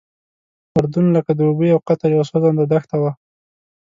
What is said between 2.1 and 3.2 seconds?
یوه سوځنده دښته وه.